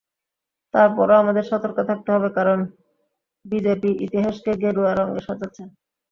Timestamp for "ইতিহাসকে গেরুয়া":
4.05-4.91